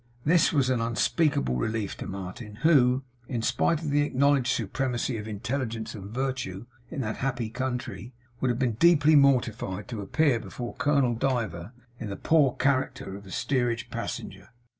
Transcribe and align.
This 0.25 0.51
was 0.51 0.71
an 0.71 0.81
unspeakable 0.81 1.57
relief 1.57 1.95
to 1.97 2.07
Martin, 2.07 2.55
who, 2.65 3.03
in 3.27 3.43
spite 3.43 3.83
of 3.83 3.91
the 3.91 4.01
acknowledged 4.01 4.47
supremacy 4.51 5.15
of 5.19 5.27
Intelligence 5.27 5.93
and 5.93 6.09
virtue 6.09 6.65
in 6.89 7.01
that 7.01 7.17
happy 7.17 7.51
country, 7.51 8.11
would 8.39 8.49
have 8.49 8.57
been 8.57 8.71
deeply 8.71 9.15
mortified 9.15 9.87
to 9.89 10.01
appear 10.01 10.39
before 10.39 10.73
Colonel 10.77 11.13
Diver 11.13 11.71
in 11.99 12.09
the 12.09 12.15
poor 12.15 12.53
character 12.55 13.15
of 13.15 13.27
a 13.27 13.31
steerage 13.31 13.91
passenger. 13.91 14.49